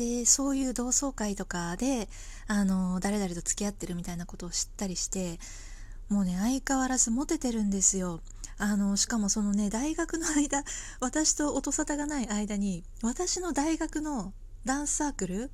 [0.00, 2.08] でそういう同窓会とかで
[2.46, 5.38] あの誰々と付き合ってるみたいなことを知ったりして
[6.08, 8.20] もうね相変わらずモテてるんですよ。
[8.56, 10.64] あのしかもそのね大学の間
[11.00, 14.32] 私と音沙汰がない間に私の大学の
[14.64, 15.50] ダンスサークル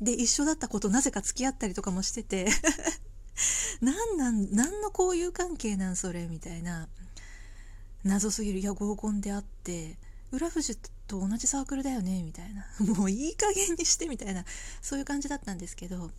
[0.00, 2.46] で一緒だったことなぜか付き合ったりとかもしてて
[3.80, 6.88] 何 なん何の交友関係なんそれみたいな
[8.02, 8.58] 謎すぎる。
[8.58, 9.96] いや合コンであって
[10.32, 10.64] 浦富
[11.06, 12.66] と同じサークルだよねみたいな。
[12.94, 14.44] もういい加減にしてみたいな。
[14.82, 16.10] そういう感じだったんですけど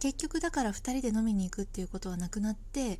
[0.00, 2.98] 結局だから2人で飲みに行くっていうことはなくなって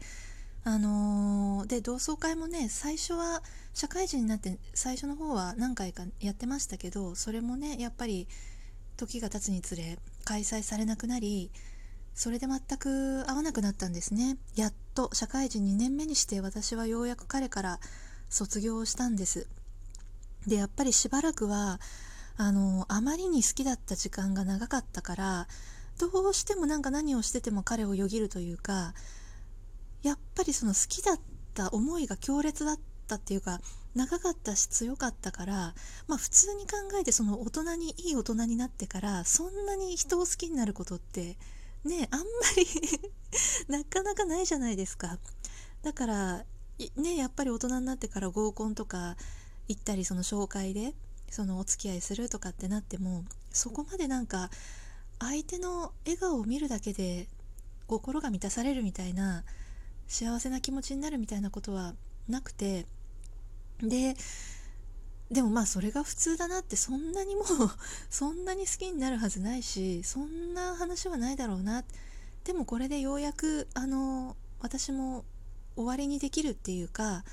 [0.64, 3.42] あのー、で同窓会もね最初は
[3.74, 8.28] 社会人になって最初の方は何回かやってましたけどそれもねやっぱり
[8.96, 11.50] 時が経つにつれ開催されなくなり
[12.14, 14.36] それで全く会わなくなったんですね。
[14.54, 17.80] やっと社会人2年目にして私はようやく彼から
[18.28, 19.48] 卒業したんです。
[20.46, 21.80] でやっぱりしばらくは
[22.36, 25.46] あのあまりに好きだった時間が長かったから
[25.98, 28.94] どうしてもなんか何をしてても彼をよぎるというか
[30.02, 31.20] やっぱりその好きだっ
[31.54, 33.60] た思いが強烈だったっていうか
[33.94, 35.74] 長かったし強かったから
[36.08, 41.36] まあ普通に考えてその大人にいい大人になってからそんなに人を好きになることって
[41.84, 42.24] ねあんま
[42.56, 42.66] り
[43.68, 45.18] なかなかないじゃないですか。
[45.82, 46.44] だから
[46.96, 49.16] ねやっぱり大人になってから合コンとか
[49.68, 50.94] 行ったりその紹介で
[51.30, 54.50] そのお付き合いするとかってなってもそこまでなんか
[55.18, 57.26] 相手の笑顔を見るだけで
[57.86, 59.44] 心が満たされるみたいな
[60.08, 61.94] 幸せな気持ちになるみたいなことは
[62.28, 62.86] なくて
[63.80, 64.14] で
[65.30, 67.44] でもまあそれが普通だなってそんなにもう
[68.10, 71.84] そんなに好きになるはずないしそんな話はないだろうな
[72.44, 75.24] でもこれでようやくあの私も
[75.74, 77.24] 終わりにできるっていうか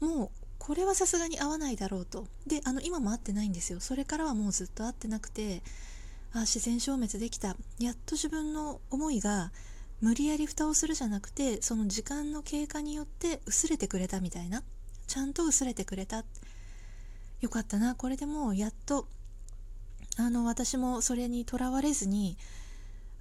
[0.00, 2.26] もうこれはさすがに合わないだろうと。
[2.46, 3.80] であの今も会ってないんですよ。
[3.80, 5.62] それからはもうずっと会ってなくて
[6.32, 7.56] あ自然消滅できた。
[7.78, 9.52] やっと自分の思いが
[10.00, 14.62] 無理やり蓋をするじゃなくてその時間の経過によって薄れてくれたみたいな。
[15.06, 16.24] ちゃんと薄れてくれた。
[17.40, 17.94] よかったな。
[17.94, 19.08] これでもうやっと
[20.16, 22.36] あの私もそれにとらわれずに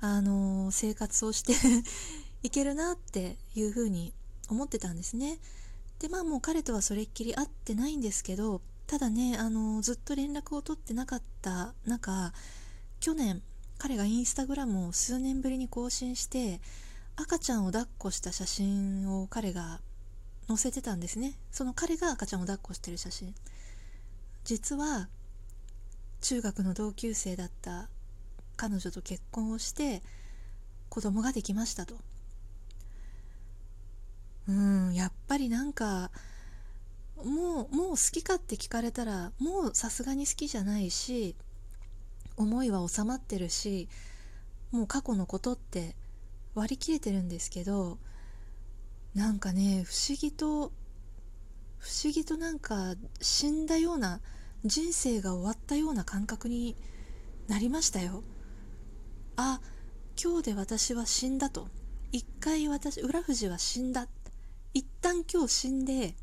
[0.01, 1.53] あの生活をして
[2.43, 4.13] いけるなっていうふうに
[4.49, 5.39] 思ってたんですね。
[5.99, 12.33] でまあもう彼とはそれっきり会ってないんですけどただねあのずっと連絡を取ってなかった中
[12.99, 13.41] 去年
[13.77, 16.59] 彼がインスタグラムを数年ぶりに更新して
[17.15, 19.81] 赤ちゃんを抱っこした写真を彼が
[20.47, 21.33] 載せてたんですね。
[21.51, 23.33] その彼が赤ちゃんを抱っこしてる写真。
[24.43, 25.09] 実は
[26.21, 27.89] 中学の同級生だった
[28.55, 30.01] 彼女と結婚をして
[30.89, 31.95] 子供ができましたと。
[34.47, 36.11] うんやっぱりなんか
[37.17, 41.35] もうもう好きかって聞かれたらもうさすがに好きじゃないし
[42.37, 43.89] 思いは収まってるし
[44.71, 45.95] もう過去のことって
[46.53, 47.97] 割り切れてるんですけど
[49.15, 50.71] なんかね不思議と
[51.79, 54.19] 不思議となんか死んだような
[54.65, 56.75] 人生が終わったような感覚に
[57.47, 58.23] なりましたよ。
[59.37, 59.61] あ
[60.21, 61.69] 今日で私は死んだと。
[62.11, 64.07] 一回私浦富士は死んだ
[64.77, 66.13] 一旦今日死んで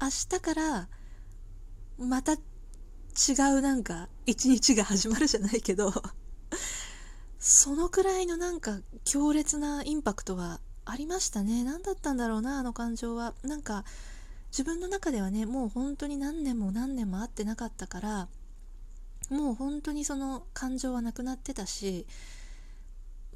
[0.00, 0.88] 明日から
[1.98, 2.36] また違
[3.58, 5.92] うなんか一日が始まるじゃないけど
[7.40, 11.64] そのくらいのなんか強烈なインパクトはありましたね。
[11.64, 13.34] 何だったんだろうなあの感情は。
[13.42, 13.84] なんか
[14.52, 18.28] 自分の中ではねもう本当に何年も何年も会ってなかったから
[19.28, 22.06] もう本当にその感情はなくなってたし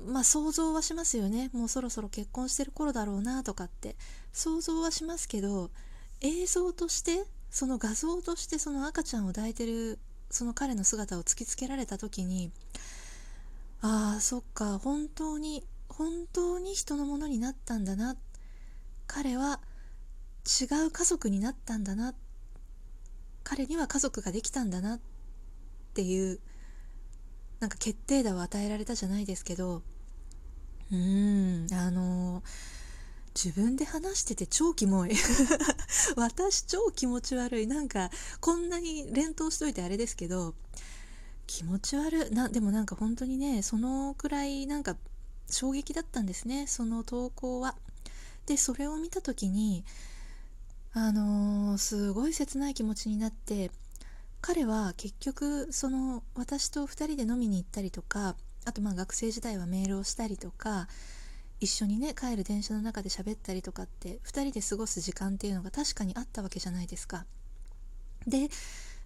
[0.04, 1.50] まあ想像はしますよね。
[1.52, 3.96] もうそろそろ結婚してる頃だろうなとかって。
[4.32, 5.70] 想像はしますけど
[6.20, 9.98] 映像としてその画像としてその赤ちゃんを抱いてる
[10.30, 12.52] その彼の姿を突きつけられた時に
[13.80, 18.16] ああそっか本当に本当に人のものになったんだな。
[19.06, 19.60] 彼は
[20.44, 22.12] 違う家族になったんだな。
[23.42, 24.96] 彼には家族ができたんだな。
[24.96, 25.00] っ
[25.94, 26.40] ていう
[27.60, 29.82] なんか決定打を与えられたじゃないですけど
[30.90, 32.42] うーんあの
[33.36, 35.12] 自分で話してて超キモい。
[36.16, 37.66] 私超気持ち悪い。
[37.66, 38.10] なんか
[38.40, 40.54] こんなに連投しといてあれですけど
[41.46, 42.30] 気持ち悪い。
[42.30, 44.96] なでもなんか本当にねそのくらいなんか
[45.50, 46.66] 衝撃だったんですね。
[46.66, 47.76] その投稿は。
[48.46, 49.84] でそれを見た時に
[50.94, 53.70] あのー、すごい切ない気持ちになって
[54.46, 60.86] 彼は結局その私と2人で飲みに行ったりとかあとまあ学生時代はメールをしたりとか
[61.58, 67.26] 一緒にね帰る電車の中で喋ったりとかって2人で過ごす時間っていうのが確かにあったわけじゃないですか。
[68.28, 68.48] で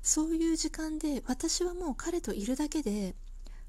[0.03, 3.15] そういう時間で私はもう彼といるだけで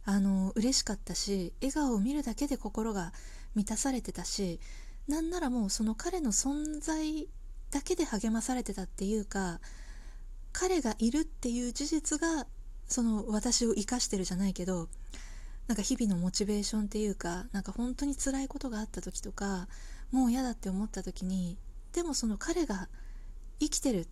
[0.04, 3.14] あの嬉しかったし笑顔を見るだけで心が
[3.56, 4.60] 満たされてたし
[5.08, 7.30] なんならもうその彼の存在
[7.70, 9.62] だけで励まされてたっていうか
[10.54, 12.46] 彼がいるっていう事実が
[12.88, 14.88] その私を生かしてるじゃないけど
[15.68, 19.68] なんか日々のモチベーションっていうかなんか本当に辛いことがあった時とか
[20.12, 21.58] もう嫌だって思った時に
[21.94, 22.90] でもその彼が
[23.60, 24.08] 生きてる。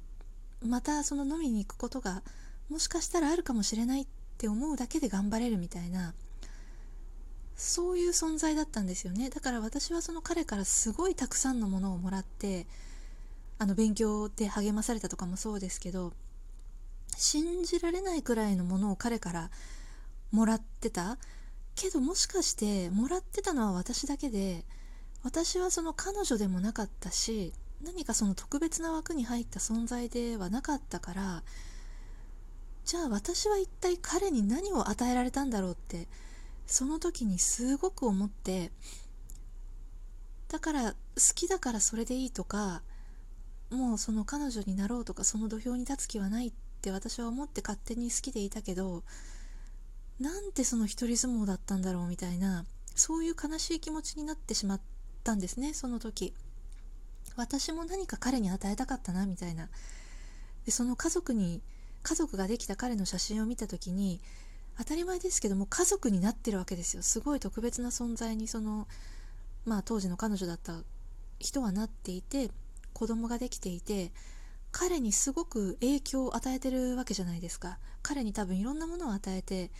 [0.66, 2.22] またその飲みに行くことが
[2.70, 4.08] もしかしたらあるかもしれないっ
[4.38, 6.14] て思うだけで頑張れるみたいな
[7.56, 9.30] そういう存在だったんですよね。
[9.30, 12.68] だから私はその彼からすごいたくさんのものをもらって
[13.58, 16.14] あの勉強で励まされたとかもそうですけど
[17.20, 19.52] 信じられないくらいのものを彼から
[20.32, 21.18] もらってた？
[21.76, 24.66] けどもしかしてもらってたのは私だけで
[25.24, 31.44] 私はその彼女でもなかったし何かその特別な枠に入った存在ではなかったから
[32.84, 36.08] じゃあ私は一体彼に何を与えられたんだろうって
[36.68, 38.72] その時にすごく思って
[40.50, 40.96] だから好
[41.36, 42.82] きだからそれでいいとか
[43.70, 49.04] もうその彼女になろうとかその土俵に立つ気はないっって私は思って勝手に好きでいたけど
[50.18, 52.66] なんてその一人相撲だったんだろうみたいな
[52.96, 54.82] そういう悲しい気持ちになってしまっ
[55.26, 56.34] たんですねその時。
[57.36, 59.70] 私も何か彼に与えたかったなみたいな。
[60.66, 61.62] でその家族に
[62.04, 64.20] 家族ができた彼の写真を見た時に
[64.78, 67.04] 当たり前ですけども家族になってるわけですよ。
[67.04, 68.88] すごい特別な存在にその
[69.66, 70.82] まあ当時の彼女だった
[71.40, 72.50] 人はなっていて
[72.94, 74.12] 子供ができていて
[74.72, 77.80] 彼にすごく影響を与えてるわけじゃないですか。
[78.02, 79.72] 彼に多分いろんなものを与えて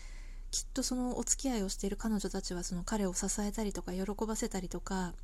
[0.50, 5.14] きっとそのお付き合いをしている彼女たちはその彼を支えたりとか喜ばせたりとか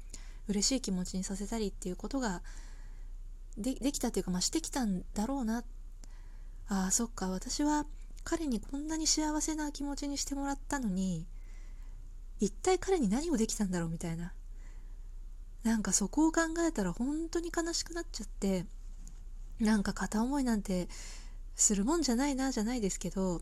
[0.49, 2.43] 嬉しい気持ちにさせたりっていうことが
[3.59, 5.65] でできたというか、まあ、してきたんだろうな。
[6.69, 7.29] ああそっか。
[7.31, 7.87] 私は
[8.25, 11.27] 彼にこんなに幸せな気持ちにしてもらったのに
[12.41, 14.33] 一体彼に何をできたんだろうみたいな。
[15.63, 18.67] なんかそこを考えたら本当に悲しくなっちゃって。
[19.61, 20.89] なんか片思いなんて
[21.55, 23.41] するもんじゃないなじゃないですけど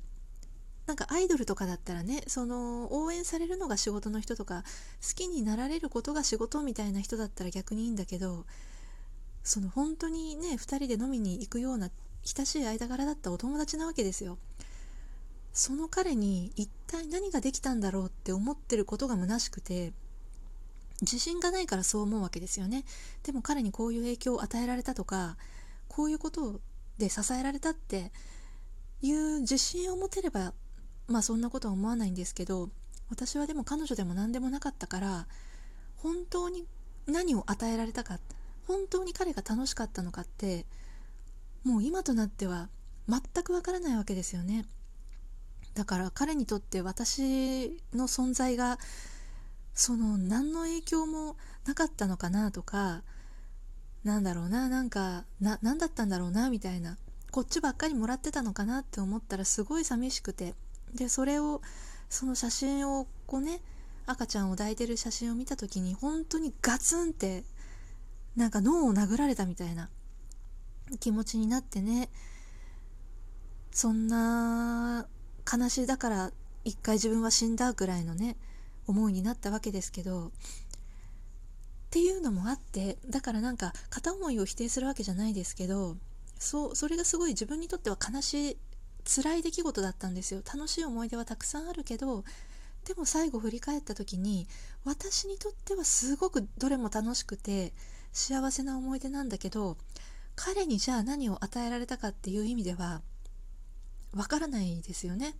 [0.86, 4.62] なんかアイドルとかだったらねその応援されるのが仕事の人とか
[5.02, 8.44] 好きになられることが仕事みたいな人だったら逆にいいんだけど
[9.42, 11.90] その本当にね2人で飲みに行くような
[12.22, 14.38] 親しい間柄だったお友達なわけですよ。
[15.52, 19.92] その彼に一体何ができたんだろうって思ってることが虚しくて
[21.00, 22.84] 自信がないからそう思うわけですよね。
[23.22, 25.36] でも彼にこういう影響を与えられたとか
[25.94, 26.60] こういうこと
[26.98, 28.10] で支えられたって
[29.00, 30.52] いう自信を持てれば
[31.06, 32.68] まあそんなことは思わないんですけど
[33.10, 35.28] 私はでも彼女でも何でもなかったから
[35.98, 36.66] 本当に
[37.06, 38.18] 何を与えられたか
[38.66, 40.66] 本当に彼が楽しかったのかって
[41.62, 42.70] もう今となっては
[43.08, 44.64] 全くわからないわけですよね。
[45.74, 48.78] だから彼にとって私の存在が
[49.74, 51.36] その何の影響も
[51.66, 53.02] なかったのかなとか
[54.04, 56.98] なんだろうななんかな何だったんだろうなみたいな
[57.30, 60.54] こっちばっかりもらってたのかなって思ったらすごい寂しくて
[60.94, 61.62] でそれを
[62.08, 63.60] その写真をこうね
[64.06, 67.44] 赤ちゃんを抱いてる写真を見た時に本当にガツンって
[68.36, 69.88] なんか脳を殴られたみたいな
[71.00, 72.10] 気持ちになってね
[73.70, 75.06] そんな
[75.50, 76.30] 悲しいだから
[76.64, 78.36] 一回自分は死んだぐらいのね
[78.86, 80.30] 思いになったわけですけど
[81.94, 85.96] っていうのもあってだからなんか片思いを否定するわけじゃないですけど
[86.40, 88.56] そうそれがすごい自分にとっては悲しい
[89.04, 90.42] 辛い出来事だったんですよ。
[90.44, 92.24] 楽しい思い出はたくさんあるけど
[92.84, 94.48] でも最後振り返った時に
[94.84, 97.72] 私にとってはすごくどれも楽しくて
[98.12, 99.76] 幸せな思い出なんだけど
[100.34, 103.02] 彼にじゃあ何を与えられたかっていう意味では
[104.16, 105.36] わからないですよね。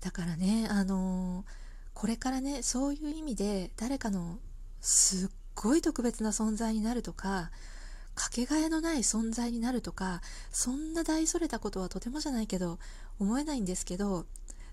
[0.00, 1.44] だからねあのー、
[1.92, 4.38] これからねそういう意味で誰かの
[4.80, 7.50] すっごい特別な存在になるとか
[8.14, 10.20] かけがえのない存在になるとか
[10.50, 12.78] そんな大それたことはとてもじゃないけど
[13.20, 14.26] 思えないんですけど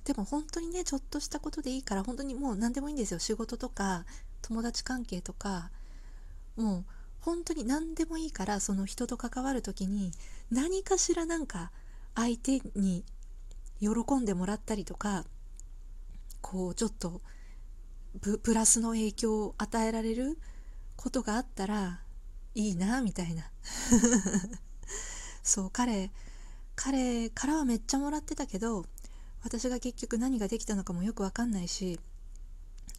[0.04, 3.20] でも本当にねちょっとしたことでいいから本当にもう何でもいいんですよ。
[3.20, 4.06] 仕事とか
[4.42, 5.72] 友達関係とか
[6.56, 6.86] もう
[7.22, 10.12] 本当に何でもいいからその人と関わる時に
[10.52, 11.72] 何かしらなんか
[12.14, 13.04] 相手に
[13.80, 13.90] 喜
[14.22, 15.26] んでもらったりとか
[16.42, 17.22] こうちょっと
[18.22, 20.38] プラスの影響を与えられる
[20.96, 22.00] ことがあったら
[22.54, 23.44] いいなみたいな。
[25.44, 26.12] そう彼
[26.76, 28.86] 彼からはめっちゃもらってたけど
[29.44, 32.00] 私が結局何ができたのかもよく分かんないし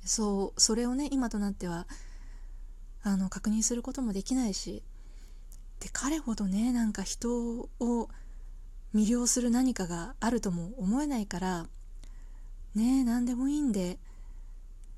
[0.05, 1.87] そうそれをね今となっては
[3.03, 4.83] あの確認することもできないし
[5.81, 8.09] で彼ほどねなんか人を
[8.95, 11.67] 魅了する何かがあるとも思えないから
[12.75, 13.99] ねえ何でもいいんで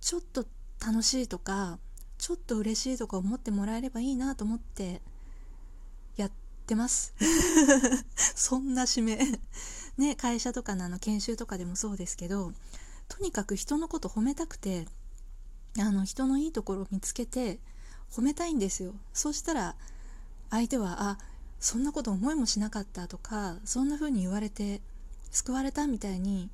[0.00, 0.47] ちょっと
[0.85, 1.78] 楽しいとか
[2.19, 5.00] ちょっと嬉しいとか思ってもらえればいいなと思って
[6.17, 6.31] やっ
[6.67, 7.14] てます。
[8.35, 9.19] そんな締め。
[9.97, 12.52] ね会社とかのあの研修とかでもそうですけど
[13.09, 14.87] とにかく人のこと褒めたくて
[15.78, 17.59] あの人のいいところを見つけて
[18.11, 18.95] 褒めたいんですよ。
[19.12, 19.76] そうしたら
[20.50, 21.19] 相手はあ
[21.61, 24.81] そんなこと思いもしなかったとかそんな風に言われて
[25.31, 26.50] 救われたみたいに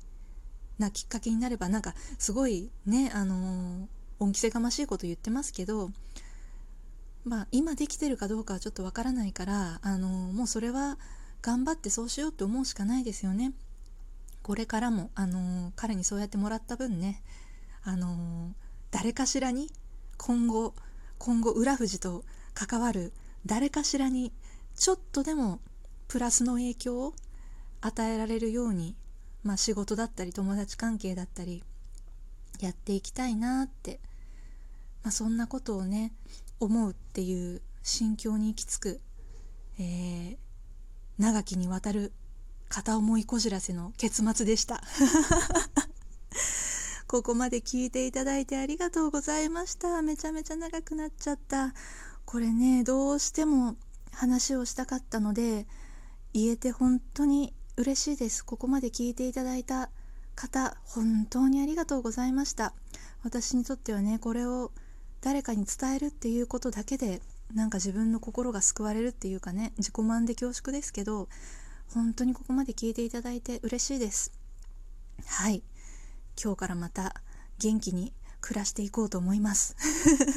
[0.77, 3.87] なきっかけになればなんかすごいねあの、
[4.19, 5.91] 恩着せがましいこと言ってますけど
[7.23, 10.97] まあ今できてるかどうかはちょっとわからないからあの、もうそれは
[11.41, 13.53] 頑張ってそうしようって思うしかないですよね。
[14.41, 17.23] これからもあの、彼にそうやってもらった分ね
[17.83, 18.53] あの
[18.91, 19.69] 誰かしらに
[20.17, 20.73] 今後
[21.17, 23.13] 今後浦富士と関わる
[23.45, 24.31] 誰かしらに
[24.75, 25.59] ちょっとでも
[26.07, 27.13] プラスの影響を
[27.81, 28.95] 与えられるように、
[29.45, 31.63] まあ、仕事だったり友達関係だったり
[32.59, 33.99] やっていきたいなって、
[35.03, 36.11] まあ、そんなことをね
[36.59, 39.01] 思うっていう心境に行き着く、
[39.79, 40.37] えー、
[41.19, 42.11] 長きにわたる
[42.69, 44.81] 片思いこじらせの結末でした。
[47.07, 50.01] ここまで聞いていただいてありがとうございました。
[50.01, 51.75] めちゃめちゃ長くなっちゃった。
[52.25, 53.75] これねどうしても
[54.11, 55.67] 話をしたかったので
[56.33, 58.45] 言えて本当に嬉しいです。
[58.45, 59.89] ここまで聞いていただいた
[60.35, 62.73] 方本当にありがとうございました。
[63.23, 64.71] 私にとってはねこれを
[65.21, 67.21] 誰かに伝えるっていうことだけで
[67.53, 71.27] なんか自分の心が救われるっていうかね自己満で恐縮ですけど
[71.93, 74.31] 本当にここまで聞いていただいて嬉しいです。
[75.25, 75.63] はい。
[76.41, 77.21] 今日からまた
[77.59, 79.75] 元気に暮らしていこうと思います。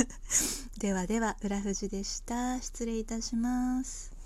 [0.78, 2.60] ではでは浦富士でした。
[2.60, 4.17] 失礼いたします。